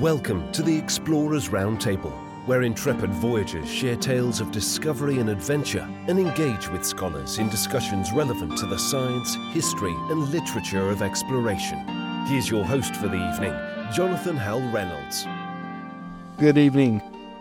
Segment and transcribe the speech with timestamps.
[0.00, 2.12] Welcome to the Explorers Roundtable,
[2.44, 8.12] where intrepid voyagers share tales of discovery and adventure and engage with scholars in discussions
[8.12, 11.78] relevant to the science, history, and literature of exploration.
[12.26, 13.54] Here's your host for the evening,
[13.90, 15.26] Jonathan Howell Reynolds.
[16.38, 17.00] Good evening.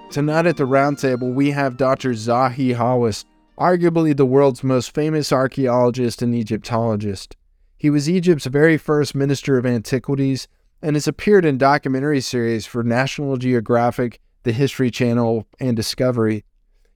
[0.10, 2.12] Tonight at the roundtable, we have Dr.
[2.12, 3.26] Zahi Hawass,
[3.60, 7.36] arguably the world's most famous archaeologist and Egyptologist.
[7.76, 10.48] He was Egypt's very first minister of antiquities
[10.86, 16.46] and has appeared in documentary series for National Geographic, the History Channel, and Discovery.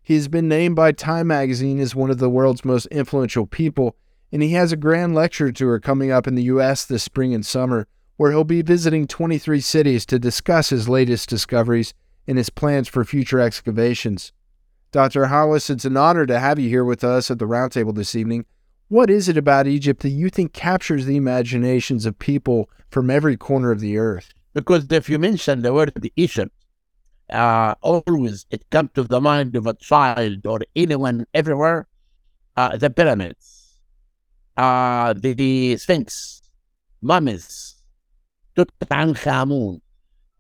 [0.03, 3.95] He has been named by Time magazine as one of the world's most influential people,
[4.31, 6.85] and he has a grand lecture tour coming up in the U.S.
[6.85, 11.95] this spring and summer, where he'll be visiting 23 cities to discuss his latest discoveries
[12.27, 14.33] and his plans for future excavations.
[14.91, 15.25] Dr.
[15.25, 18.45] Hawass, it's an honor to have you here with us at the roundtable this evening.
[18.89, 23.38] What is it about Egypt that you think captures the imaginations of people from every
[23.38, 24.34] corner of the earth?
[24.55, 26.52] Because if you mention the word Egypt,
[27.30, 31.88] uh, always it comes to the mind of a child or anyone everywhere.
[32.58, 33.80] Uh, the pyramids,
[34.58, 36.41] uh, the, the Sphinx,
[37.00, 37.75] mummies,
[38.58, 39.81] Tutankhamun.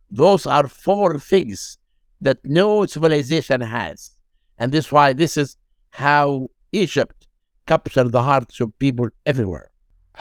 [0.09, 1.77] Those are four things
[2.19, 4.15] that no civilization has.
[4.57, 5.55] And this is why this is
[5.91, 7.18] how Egypt
[7.73, 9.69] capture the hearts of people everywhere.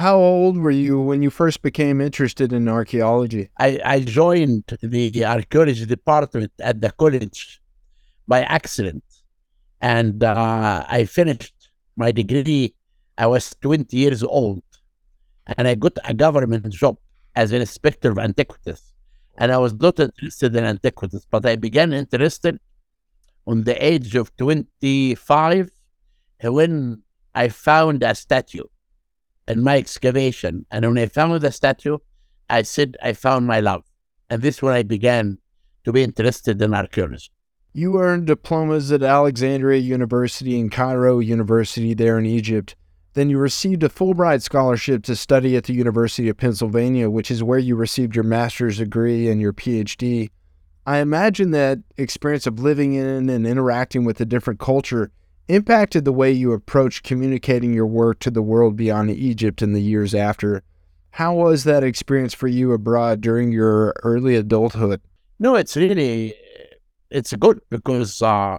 [0.05, 3.45] How old were you when you first became interested in archaeology?
[3.67, 7.41] I, I joined the, the archaeology department at the college
[8.33, 9.03] by accident.
[9.81, 11.59] And uh, I finished
[11.97, 12.75] my degree.
[13.17, 14.63] I was 20 years old.
[15.57, 16.97] And I got a government job
[17.35, 18.83] as an inspector of antiquities.
[19.39, 22.59] And I was not interested in antiquities, but I began interested
[23.47, 25.71] on the age of 25
[26.45, 27.03] when
[27.35, 28.65] I found a statue
[29.47, 30.67] in my excavation.
[30.71, 31.99] And when I found the statue,
[32.51, 33.85] I said, I found my love.
[34.31, 35.39] And this is when I began
[35.85, 37.31] to be interested in archaeology.
[37.73, 42.75] You earned diplomas at Alexandria University and Cairo University there in Egypt.
[43.15, 47.43] Then you received a Fulbright scholarship to study at the University of Pennsylvania, which is
[47.43, 50.31] where you received your master's degree and your PhD.
[50.87, 55.11] I imagine that experience of living in and interacting with a different culture
[55.49, 59.81] impacted the way you approached communicating your work to the world beyond Egypt in the
[59.81, 60.63] years after.
[61.13, 65.01] How was that experience for you abroad during your early adulthood?
[65.39, 66.35] No, it's really
[67.11, 68.59] it's good because uh,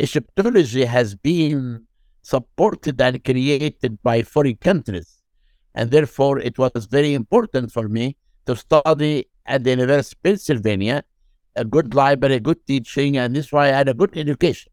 [0.00, 1.86] Egyptology has been
[2.22, 5.22] supported and created by foreign countries,
[5.74, 8.16] and therefore it was very important for me
[8.46, 11.04] to study at the University of Pennsylvania,
[11.54, 14.72] a good library, good teaching, and this is why I had a good education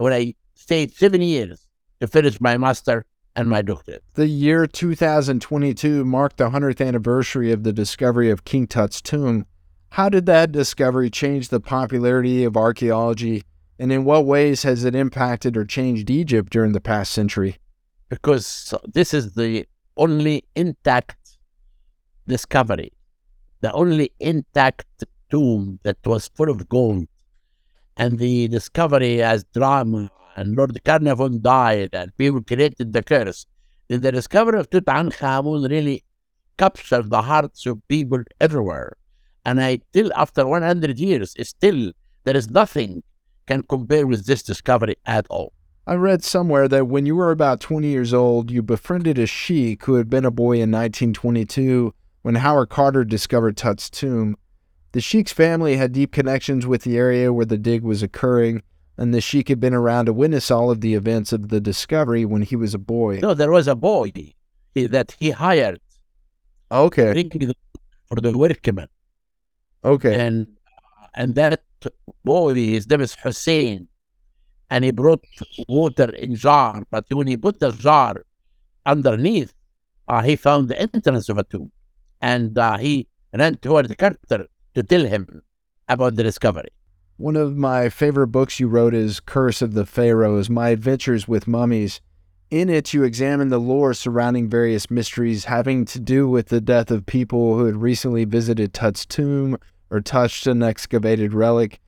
[0.00, 1.66] when I stayed seven years
[2.00, 3.04] to finish my master
[3.36, 4.02] and my doctorate.
[4.14, 9.44] The year 2022 marked the 100th anniversary of the discovery of King Tut's tomb.
[9.90, 13.42] How did that discovery change the popularity of archaeology,
[13.78, 17.58] and in what ways has it impacted or changed Egypt during the past century?
[18.08, 19.66] Because this is the
[19.98, 21.38] only intact
[22.26, 22.92] discovery,
[23.60, 24.86] the only intact
[25.30, 27.06] tomb that was full of gold
[28.00, 33.44] and the discovery as drama, and Lord Carnarvon died, and people created the curse.
[33.88, 36.02] Then the discovery of Tutankhamun really
[36.56, 38.96] captured the hearts of people everywhere.
[39.44, 41.92] And I still, after 100 years, still
[42.24, 43.02] there is nothing
[43.46, 45.52] can compare with this discovery at all.
[45.86, 49.84] I read somewhere that when you were about 20 years old, you befriended a sheik
[49.84, 54.36] who had been a boy in 1922 when Howard Carter discovered Tut's tomb.
[54.92, 58.62] The Sheik's family had deep connections with the area where the dig was occurring,
[58.98, 62.24] and the Sheik had been around to witness all of the events of the discovery
[62.24, 63.20] when he was a boy.
[63.22, 64.12] No, there was a boy
[64.74, 65.80] that he hired.
[66.72, 67.28] Okay.
[68.08, 68.88] For the workmen.
[69.84, 70.20] Okay.
[70.20, 70.48] And
[71.14, 71.62] and that
[72.24, 73.88] boy, his name is Hussein,
[74.70, 75.24] and he brought
[75.68, 76.84] water in jar.
[76.90, 78.24] But when he put the jar
[78.84, 79.52] underneath,
[80.08, 81.70] uh, he found the entrance of a tomb,
[82.20, 85.42] and uh, he ran toward the Carter to tell him
[85.88, 86.70] about the discovery.
[87.16, 91.46] One of my favorite books you wrote is Curse of the Pharaohs My Adventures with
[91.46, 92.00] Mummies.
[92.50, 96.90] In it, you examine the lore surrounding various mysteries having to do with the death
[96.90, 99.58] of people who had recently visited Tut's tomb
[99.90, 101.80] or touched an excavated relic.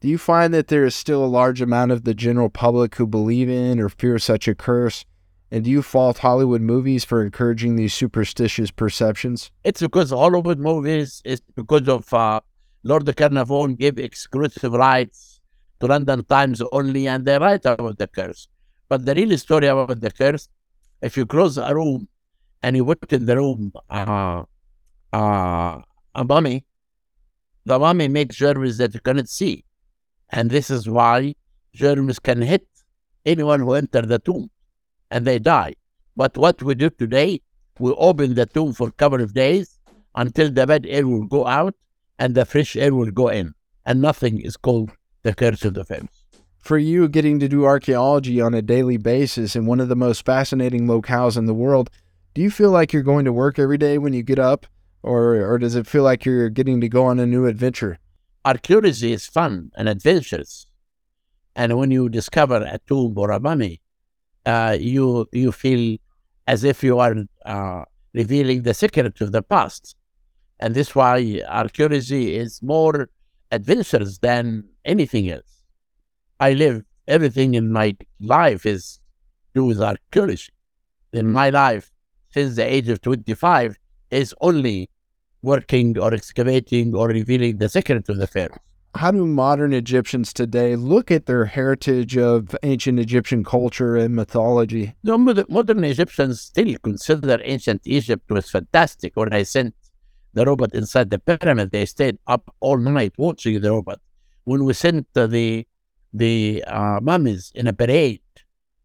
[0.00, 3.06] Do you find that there is still a large amount of the general public who
[3.06, 5.04] believe in or fear such a curse?
[5.50, 9.50] And do you fault Hollywood movies for encouraging these superstitious perceptions?
[9.62, 12.40] It's because Hollywood movies is because of uh,
[12.82, 15.40] Lord Carnarvon gave exclusive rights
[15.80, 18.48] to London Times only, and they write about the curse.
[18.88, 20.48] But the real story about the curse,
[21.00, 22.08] if you close a room
[22.62, 24.42] and you put in the room uh,
[25.12, 25.80] uh,
[26.14, 26.64] a mummy,
[27.64, 29.64] the mummy makes germs that you cannot see.
[30.30, 31.34] And this is why
[31.72, 32.66] germs can hit
[33.24, 34.50] anyone who enters the tomb
[35.10, 35.74] and they die.
[36.16, 37.40] But what we do today,
[37.78, 39.78] we open the tomb for a couple of days
[40.14, 41.74] until the bad air will go out
[42.18, 43.54] and the fresh air will go in.
[43.84, 44.90] And nothing is called
[45.22, 46.24] the curse of the Pharaohs.
[46.58, 50.24] For you, getting to do archaeology on a daily basis in one of the most
[50.24, 51.90] fascinating locales in the world,
[52.32, 54.66] do you feel like you're going to work every day when you get up?
[55.02, 57.98] Or, or does it feel like you're getting to go on a new adventure?
[58.46, 60.66] Archaeology is fun and adventurous.
[61.54, 63.82] And when you discover a tomb or a mummy,
[64.46, 65.98] uh, you you feel
[66.46, 69.96] as if you are uh, revealing the secret of the past.
[70.60, 73.08] And this why archaeology is more
[73.50, 75.64] adventurous than anything else.
[76.40, 79.00] I live, everything in my life is
[79.54, 80.52] do with archaeology.
[81.12, 81.90] In my life,
[82.30, 83.76] since the age of 25,
[84.10, 84.90] is only
[85.42, 88.58] working or excavating or revealing the secret of the pharaohs.
[88.96, 94.94] How do modern Egyptians today look at their heritage of ancient Egyptian culture and mythology?
[95.02, 95.18] The
[95.48, 99.16] modern Egyptians still consider ancient Egypt was fantastic.
[99.16, 99.74] When I sent
[100.32, 104.00] the robot inside the pyramid, they stayed up all night watching the robot.
[104.44, 105.66] When we sent the
[106.12, 108.22] the uh, mummies in a parade,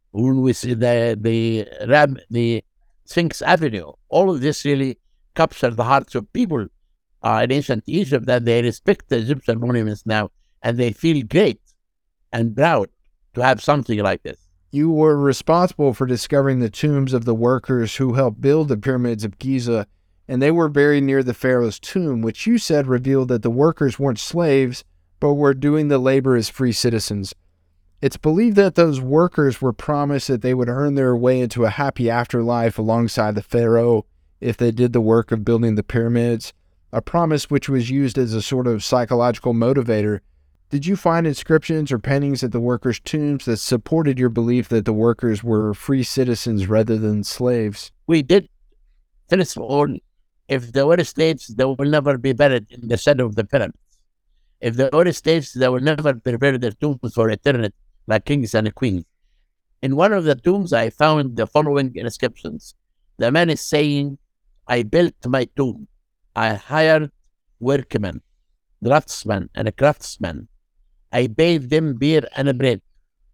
[0.09, 2.63] when we see the the Ram, the
[3.05, 4.97] Sphinx Avenue, all of this really
[5.35, 6.65] captured the hearts of people
[7.21, 10.29] uh, in ancient Egypt that they respect the Egyptian monuments now
[10.61, 11.61] and they feel great
[12.31, 12.89] and proud
[13.33, 14.37] to have something like this.
[14.71, 19.23] You were responsible for discovering the tombs of the workers who helped build the pyramids
[19.23, 19.87] of Giza,
[20.27, 23.97] and they were buried near the pharaoh's tomb, which you said revealed that the workers
[23.97, 24.83] weren't slaves,
[25.19, 27.33] but were doing the labor as free citizens.
[28.01, 31.69] It's believed that those workers were promised that they would earn their way into a
[31.69, 34.05] happy afterlife alongside the pharaoh
[34.39, 36.53] if they did the work of building the pyramids
[36.91, 40.19] a promise which was used as a sort of psychological motivator.
[40.69, 44.85] Did you find inscriptions or paintings at the workers' tombs that supported your belief that
[44.85, 47.91] the workers were free citizens rather than slaves?
[48.07, 48.49] We did.
[49.29, 49.87] First of all,
[50.47, 53.77] if they were slaves, they will never be buried in the center of the pyramids.
[54.61, 57.75] If they were slaves, they will never prepare their tombs for eternity
[58.07, 59.05] like kings and queens.
[59.81, 62.73] In one of the tombs, I found the following inscriptions.
[63.17, 64.17] The man is saying,
[64.67, 65.87] I built my tomb
[66.35, 67.11] I hired
[67.59, 68.21] workmen,
[68.83, 70.47] draftsmen, and craftsmen.
[71.11, 72.81] I paid them beer and bread.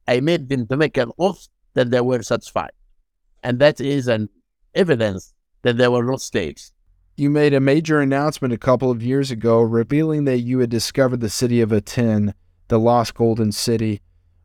[0.08, 2.72] I made them to make an oath that they were satisfied.
[3.44, 4.30] And that is an
[4.74, 6.74] evidence that they were not slaves.
[7.18, 11.22] You made a major announcement a couple of years ago revealing that you had discovered
[11.22, 12.34] the city of Aten,
[12.68, 14.02] the lost golden city,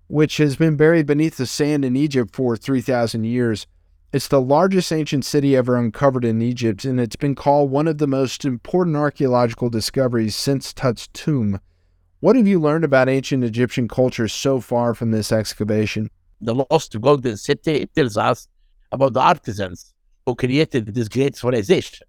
[0.07, 3.67] which has been buried beneath the sand in Egypt for 3,000 years.
[4.13, 7.99] It's the largest ancient city ever uncovered in Egypt, and it's been called one of
[7.99, 11.61] the most important archaeological discoveries since Tut's tomb.
[12.19, 16.11] What have you learned about ancient Egyptian culture so far from this excavation?
[16.41, 18.49] The lost golden city tells us
[18.91, 19.95] about the artisans
[20.27, 22.05] who created this great civilization.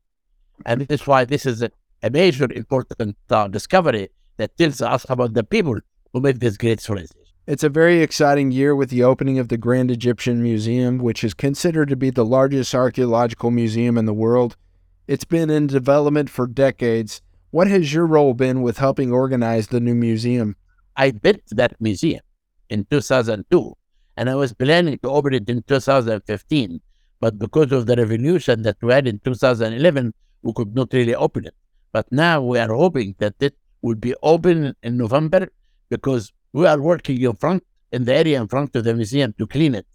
[0.65, 1.69] And this is why this is a,
[2.09, 5.77] major important uh, discovery that tells us about the people
[6.13, 7.20] who made this great civilization.
[7.47, 11.33] It's a very exciting year with the opening of the Grand Egyptian Museum, which is
[11.33, 14.55] considered to be the largest archaeological museum in the world.
[15.07, 17.19] It's been in development for decades.
[17.49, 20.55] What has your role been with helping organize the new museum?
[20.95, 22.21] I built that museum
[22.69, 23.75] in 2002,
[24.17, 26.79] and I was planning to open it in 2015.
[27.19, 31.47] But because of the revolution that we had in 2011, we could not really open
[31.47, 31.55] it.
[31.91, 35.49] But now we are hoping that it will be open in November
[35.89, 39.47] because we are working in front in the area in front of the museum to
[39.47, 39.87] clean it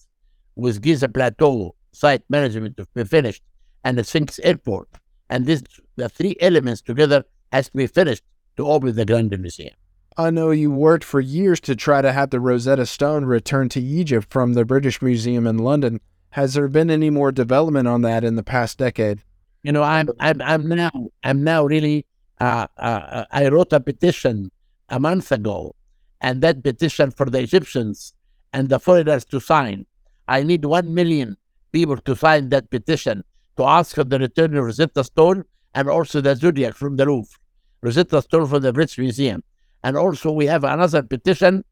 [0.55, 3.43] with Giza Plateau site management to be finished
[3.85, 4.89] and the Sphinx Airport.
[5.31, 5.63] And this
[5.97, 8.23] the three elements together has to be finished
[8.57, 9.75] to open the Grand Museum.
[10.19, 13.81] I know you worked for years to try to have the Rosetta Stone returned to
[13.81, 16.01] Egypt from the British Museum in London.
[16.31, 19.23] Has there been any more development on that in the past decade?
[19.63, 20.91] You know, I'm I'm, I'm now
[21.23, 22.07] I'm now really
[22.41, 24.51] uh, uh, I wrote a petition
[24.89, 25.76] a month ago
[26.21, 28.15] and that petition for the Egyptians
[28.53, 29.87] and the foreigners to sign.
[30.29, 31.37] I need 1 million
[31.73, 33.23] people to sign that petition
[33.57, 35.45] to ask for the return of Rosetta Stone
[35.75, 37.39] and also the Zodiac from the roof,
[37.83, 39.43] Rosetta Stone from the British Museum.
[39.85, 41.65] And also, we have another petition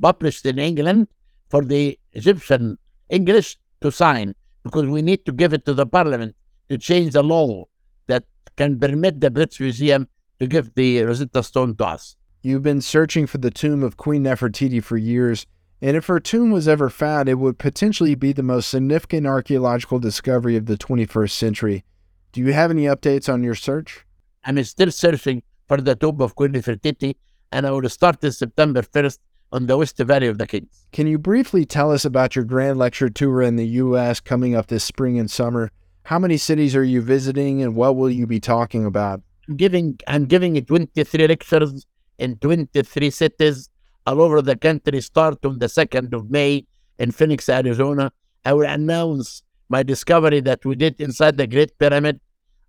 [0.00, 1.08] published in England
[1.48, 4.34] for the Egyptian English to sign
[4.64, 6.34] because we need to give it to the parliament
[6.68, 7.64] to change the law
[8.06, 8.24] that
[8.56, 10.08] can permit the British Museum
[10.40, 12.16] to give the Rosetta Stone to us.
[12.44, 15.46] You've been searching for the tomb of Queen Nefertiti for years,
[15.80, 20.00] and if her tomb was ever found, it would potentially be the most significant archaeological
[20.00, 21.84] discovery of the 21st century.
[22.32, 24.04] Do you have any updates on your search?
[24.44, 27.14] I'm still searching for the tomb of Queen Nefertiti,
[27.52, 29.18] and I will start this September 1st
[29.52, 30.86] on the West Valley of the Kings.
[30.90, 34.18] Can you briefly tell us about your grand lecture tour in the U.S.
[34.18, 35.70] coming up this spring and summer?
[36.06, 39.20] How many cities are you visiting, and what will you be talking about?
[39.48, 41.86] I'm giving I'm giving 23 lectures
[42.18, 43.70] in 23 cities
[44.06, 45.00] all over the country.
[45.00, 46.66] Start on the 2nd of May
[46.98, 48.12] in Phoenix, Arizona.
[48.44, 52.20] I will announce my discovery that we did inside the Great Pyramid.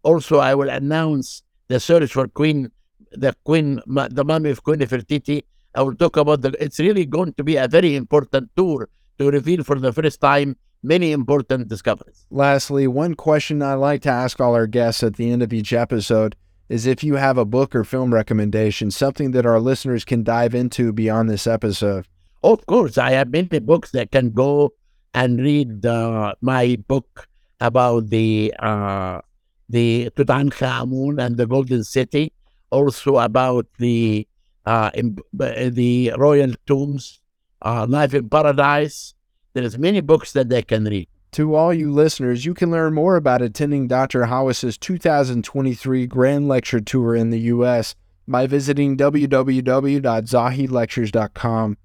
[0.03, 2.71] Also, I will announce the search for Queen,
[3.12, 5.43] the Queen, the mummy of Queen Nefertiti.
[5.75, 6.55] I will talk about the.
[6.59, 10.55] It's really going to be a very important tour to reveal for the first time
[10.83, 12.25] many important discoveries.
[12.29, 15.73] Lastly, one question I like to ask all our guests at the end of each
[15.73, 16.35] episode
[16.70, 20.55] is if you have a book or film recommendation, something that our listeners can dive
[20.55, 22.08] into beyond this episode.
[22.43, 24.74] Of course, I have many books that can go
[25.13, 27.27] and read uh, my book
[27.62, 29.22] about the uh,
[29.70, 32.34] the Tutankhamun and the Golden City,
[32.70, 34.27] also about the
[34.65, 37.20] uh, in, the royal tombs,
[37.62, 39.13] uh, Life in Paradise.
[39.53, 41.08] There's many books that they can read.
[41.33, 44.25] To all you listeners, you can learn more about attending Dr.
[44.25, 47.95] Hawass's 2023 Grand Lecture Tour in the U.S.
[48.27, 51.77] by visiting www.zahilectures.com.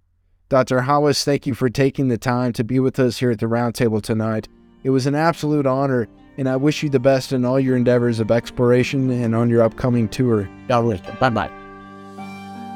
[0.49, 0.83] Dr.
[0.83, 4.01] Hawass, thank you for taking the time to be with us here at the Roundtable
[4.01, 4.49] tonight.
[4.85, 6.07] It was an absolute honor,
[6.39, 9.63] and I wish you the best in all your endeavors of exploration and on your
[9.63, 10.49] upcoming tour.
[10.69, 10.99] You're.
[11.19, 11.51] Bye bye.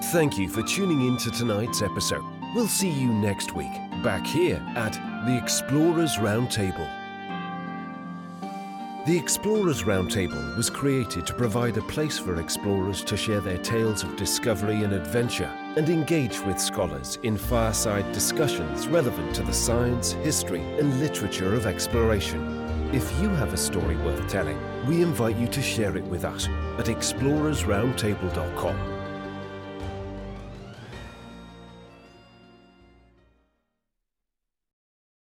[0.07, 2.25] Thank you for tuning in to tonight's episode.
[2.57, 3.73] We'll see you next week,
[4.03, 4.95] back here at
[5.27, 7.00] the Explorers Roundtable.
[9.11, 14.05] The Explorers Roundtable was created to provide a place for explorers to share their tales
[14.05, 20.13] of discovery and adventure and engage with scholars in fireside discussions relevant to the science,
[20.13, 22.41] history, and literature of exploration.
[22.95, 26.47] If you have a story worth telling, we invite you to share it with us
[26.79, 29.00] at explorersroundtable.com